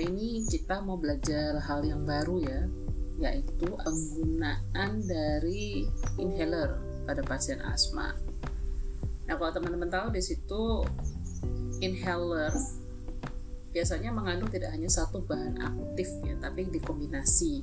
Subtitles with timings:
[0.00, 2.64] hari ini kita mau belajar hal yang baru ya,
[3.20, 5.84] yaitu penggunaan dari
[6.16, 6.72] inhaler
[7.04, 8.16] pada pasien asma.
[9.28, 10.88] Nah, kalau teman-teman tahu di situ
[11.84, 12.48] inhaler
[13.76, 17.60] biasanya mengandung tidak hanya satu bahan aktif ya, tapi dikombinasi.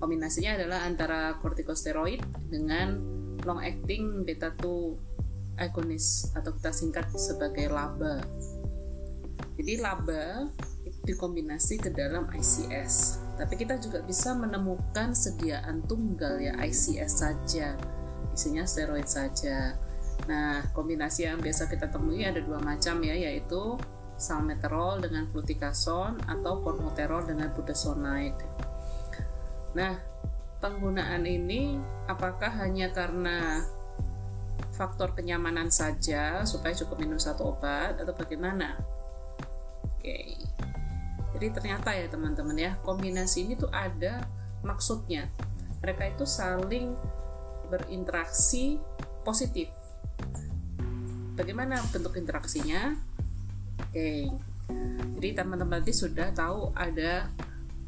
[0.00, 2.96] Kombinasinya adalah antara kortikosteroid dengan
[3.44, 8.24] long acting beta 2 agonis atau kita singkat sebagai LABA.
[9.60, 10.24] Jadi LABA
[11.06, 13.22] dikombinasi ke dalam ICS.
[13.38, 17.78] Tapi kita juga bisa menemukan sediaan tunggal ya ICS saja,
[18.34, 19.78] isinya steroid saja.
[20.26, 23.78] Nah, kombinasi yang biasa kita temui ada dua macam ya, yaitu
[24.18, 28.40] salmeterol dengan fluticasone atau formoterol dengan budesonide.
[29.76, 29.94] Nah,
[30.58, 31.76] penggunaan ini
[32.08, 33.62] apakah hanya karena
[34.72, 38.80] faktor kenyamanan saja supaya cukup minum satu obat atau bagaimana?
[40.00, 40.00] Oke.
[40.00, 40.55] Okay.
[41.36, 44.24] Jadi ternyata ya teman-teman ya, kombinasi ini tuh ada
[44.64, 45.28] maksudnya.
[45.84, 46.96] Mereka itu saling
[47.68, 48.80] berinteraksi
[49.20, 49.68] positif.
[51.36, 52.96] Bagaimana bentuk interaksinya?
[53.76, 54.32] Oke.
[55.20, 57.28] Jadi teman-teman tadi sudah tahu ada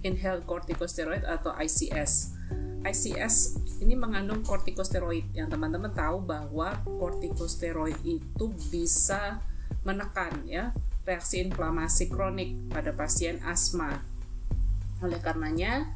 [0.05, 2.37] inhaled corticosteroid atau ICS.
[2.85, 3.37] ICS
[3.81, 9.41] ini mengandung kortikosteroid yang teman-teman tahu bahwa kortikosteroid itu bisa
[9.83, 10.71] menekan ya
[11.09, 14.05] reaksi inflamasi kronik pada pasien asma.
[15.01, 15.89] Oleh karenanya,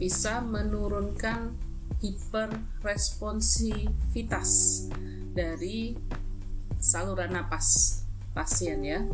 [0.00, 1.52] bisa menurunkan
[2.00, 4.48] hiperresponsivitas
[5.36, 5.92] dari
[6.80, 8.00] saluran napas
[8.32, 9.04] pasien ya.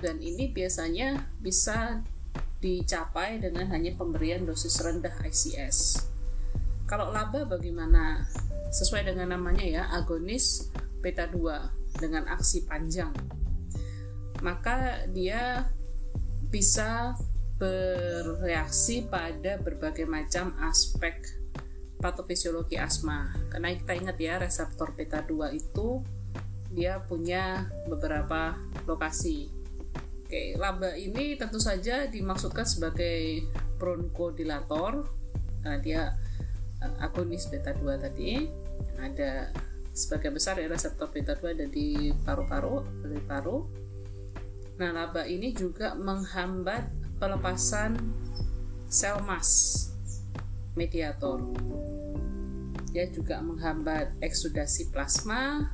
[0.00, 2.00] Dan ini biasanya bisa
[2.64, 6.08] dicapai dengan hanya pemberian dosis rendah ICS.
[6.88, 8.24] Kalau laba bagaimana?
[8.72, 10.72] Sesuai dengan namanya ya, agonis
[11.04, 13.12] beta 2 dengan aksi panjang
[14.42, 15.70] maka dia
[16.50, 17.14] bisa
[17.62, 21.14] bereaksi pada berbagai macam aspek
[22.02, 23.30] patofisiologi asma.
[23.46, 26.02] Karena kita ingat ya, reseptor beta 2 itu
[26.74, 28.58] dia punya beberapa
[28.90, 29.46] lokasi.
[30.26, 33.46] Oke, laba ini tentu saja dimaksudkan sebagai
[33.78, 35.06] bronkodilator.
[35.62, 36.18] Nah, dia
[36.82, 38.50] eh, agonis beta 2 tadi.
[38.98, 39.54] Ada
[39.94, 43.82] sebagian besar ya reseptor beta 2 ada di paru-paru, di paru
[44.82, 46.90] Nah, laba ini juga menghambat
[47.22, 47.94] pelepasan
[48.90, 49.78] sel mas
[50.74, 51.38] mediator.
[52.90, 55.70] Dia juga menghambat eksudasi plasma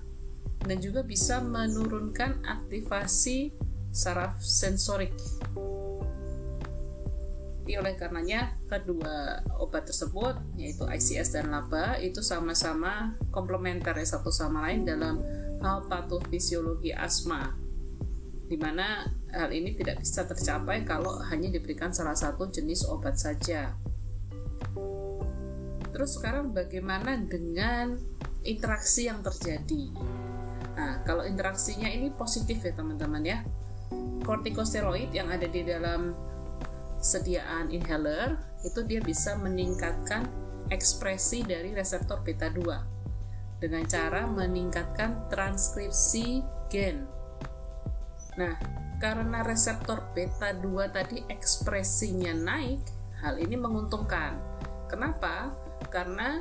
[0.60, 3.56] dan juga bisa menurunkan aktivasi
[3.96, 5.16] saraf sensorik.
[7.64, 14.28] Jadi oleh karenanya kedua obat tersebut yaitu ICS dan LABA itu sama-sama komplementer ya satu
[14.28, 15.24] sama lain dalam
[15.64, 17.67] hal patofisiologi asma
[18.48, 23.76] di mana hal ini tidak bisa tercapai kalau hanya diberikan salah satu jenis obat saja.
[25.92, 28.00] Terus sekarang bagaimana dengan
[28.48, 29.92] interaksi yang terjadi?
[30.78, 33.38] Nah, kalau interaksinya ini positif ya teman-teman ya.
[34.24, 36.16] Kortikosteroid yang ada di dalam
[37.02, 40.26] sediaan inhaler itu dia bisa meningkatkan
[40.68, 47.06] ekspresi dari reseptor beta 2 dengan cara meningkatkan transkripsi gen
[48.38, 48.54] Nah,
[49.02, 52.78] karena reseptor beta 2 tadi ekspresinya naik,
[53.18, 54.38] hal ini menguntungkan.
[54.86, 55.50] Kenapa?
[55.90, 56.38] Karena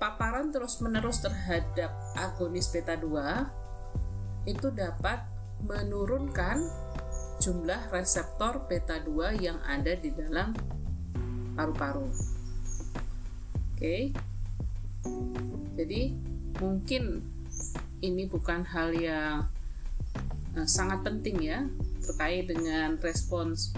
[0.00, 5.22] paparan terus-menerus terhadap agonis beta 2 itu dapat
[5.62, 6.64] menurunkan
[7.38, 10.56] jumlah reseptor beta 2 yang ada di dalam
[11.54, 12.08] paru-paru.
[13.76, 14.16] Oke.
[15.76, 16.02] Jadi
[16.58, 17.20] mungkin
[18.02, 19.46] ini bukan hal yang
[20.56, 21.66] nah, sangat penting ya
[22.02, 23.72] terkait dengan respons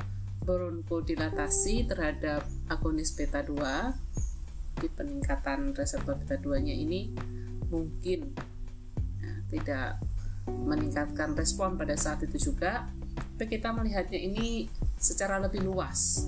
[0.44, 7.14] bronkodilatasi terhadap agonis beta 2 di peningkatan reseptor beta 2 nya ini
[7.72, 8.30] mungkin
[9.22, 9.88] ya, tidak
[10.44, 16.26] meningkatkan respon pada saat itu juga tapi kita melihatnya ini secara lebih luas.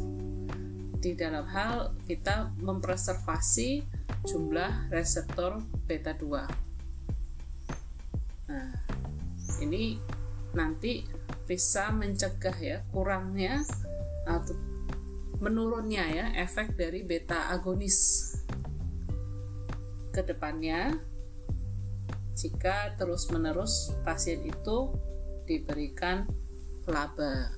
[0.97, 3.85] Di dalam hal kita mempreservasi
[4.27, 6.67] jumlah reseptor beta 2
[8.51, 8.71] nah
[9.63, 9.99] ini
[10.57, 11.05] nanti
[11.45, 13.63] bisa mencegah ya kurangnya
[14.25, 14.57] atau
[15.39, 18.33] menurunnya ya efek dari beta agonis
[20.17, 20.97] ke depannya
[22.33, 24.93] jika terus-menerus pasien itu
[25.45, 26.25] diberikan
[26.89, 27.53] laba.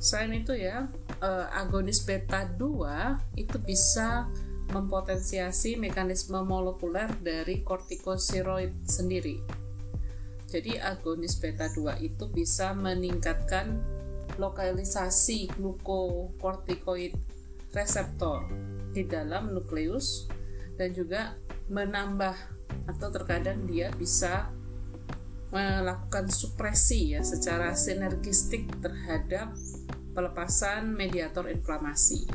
[0.00, 0.88] Selain itu ya,
[1.20, 4.28] eh, agonis beta 2 itu bisa
[4.72, 9.55] mempotensiasi mekanisme molekuler dari kortikosteroid sendiri
[10.46, 13.82] jadi agonis beta 2 itu bisa meningkatkan
[14.38, 17.14] lokalisasi glukokortikoid
[17.74, 18.46] reseptor
[18.94, 20.30] di dalam nukleus
[20.78, 21.34] dan juga
[21.66, 22.34] menambah
[22.86, 24.54] atau terkadang dia bisa
[25.50, 29.54] melakukan supresi ya secara sinergistik terhadap
[30.14, 32.26] pelepasan mediator inflamasi.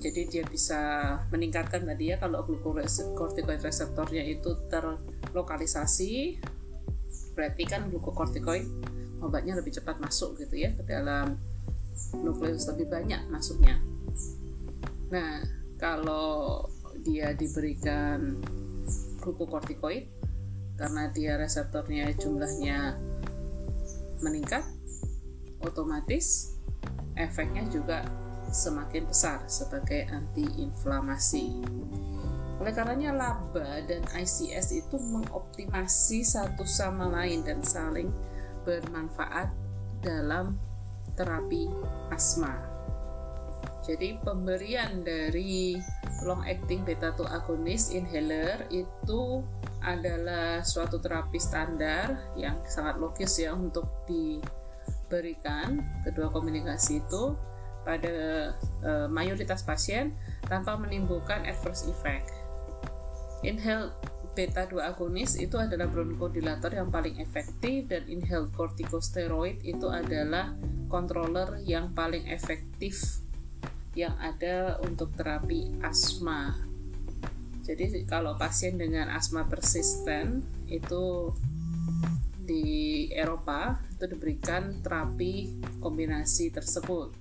[0.00, 0.80] Jadi dia bisa
[1.28, 6.40] meningkatkan tadi ya kalau glukokortikoid reseptornya itu terlokalisasi
[7.36, 8.64] berarti kan glukokortikoid
[9.20, 11.36] obatnya lebih cepat masuk gitu ya ke dalam
[12.16, 13.76] nukleus lebih banyak masuknya.
[15.12, 15.44] Nah,
[15.76, 16.64] kalau
[17.04, 18.40] dia diberikan
[19.20, 20.08] glukokortikoid
[20.80, 22.96] karena dia reseptornya jumlahnya
[24.24, 24.64] meningkat
[25.60, 26.56] otomatis
[27.16, 28.04] efeknya juga
[28.50, 31.62] semakin besar sebagai antiinflamasi.
[32.60, 38.12] Oleh karenanya laba dan ICS itu mengoptimasi satu sama lain dan saling
[38.68, 39.48] bermanfaat
[40.04, 40.60] dalam
[41.16, 41.72] terapi
[42.12, 42.52] asma.
[43.80, 45.80] Jadi pemberian dari
[46.28, 49.40] long acting beta 2 agonis inhaler itu
[49.80, 57.32] adalah suatu terapi standar yang sangat logis ya untuk diberikan kedua komunikasi itu
[57.82, 58.52] pada
[58.84, 60.12] e, mayoritas pasien
[60.46, 62.30] tanpa menimbulkan adverse effect.
[63.40, 63.92] Inhaled
[64.34, 70.54] beta 2 agonis itu adalah bronkodilator yang paling efektif dan inhaled corticosteroid itu adalah
[70.86, 73.20] controller yang paling efektif
[73.98, 76.54] yang ada untuk terapi asma
[77.66, 81.34] jadi kalau pasien dengan asma persisten itu
[82.40, 87.19] di Eropa itu diberikan terapi kombinasi tersebut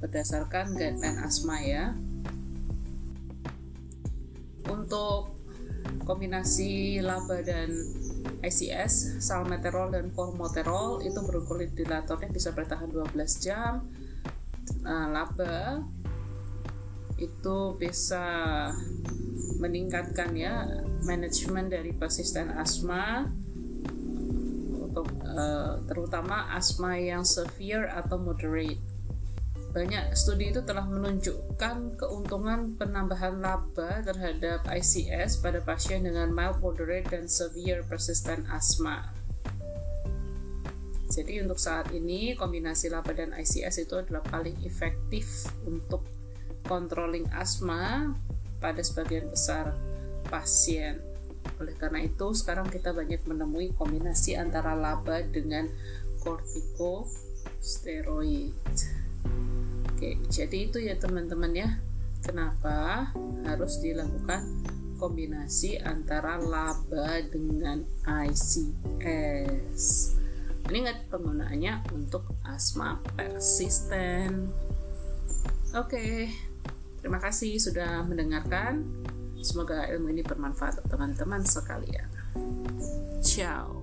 [0.00, 1.94] berdasarkan guideline asma ya.
[4.66, 5.38] Untuk
[6.02, 7.70] kombinasi laba dan
[8.42, 11.18] ICS, salmeterol dan formoterol itu
[11.74, 13.86] dilatornya bisa bertahan 12 jam.
[14.82, 15.82] Nah, laba
[17.18, 18.26] itu bisa
[19.62, 20.66] meningkatkan ya
[21.06, 23.30] manajemen dari persisten asma
[24.74, 28.91] untuk uh, terutama asma yang severe atau moderate.
[29.72, 37.08] Banyak studi itu telah menunjukkan keuntungan penambahan laba terhadap ICS pada pasien dengan mild, moderate,
[37.08, 39.16] dan severe persistent asma.
[41.08, 46.04] Jadi untuk saat ini kombinasi laba dan ICS itu adalah paling efektif untuk
[46.68, 48.12] controlling asma
[48.60, 49.72] pada sebagian besar
[50.28, 51.00] pasien.
[51.60, 55.64] Oleh karena itu, sekarang kita banyak menemui kombinasi antara laba dengan
[56.20, 58.52] kortikosteroid.
[59.92, 61.68] Oke, jadi itu ya teman-teman ya.
[62.22, 63.10] Kenapa
[63.46, 64.62] harus dilakukan
[64.98, 69.84] kombinasi antara laba dengan ICS?
[70.72, 74.48] Ingat penggunaannya untuk asma persisten.
[75.72, 76.30] Oke,
[77.02, 78.86] Terima kasih sudah mendengarkan.
[79.42, 82.06] Semoga ilmu ini bermanfaat untuk teman-teman sekalian.
[83.18, 83.81] Ciao.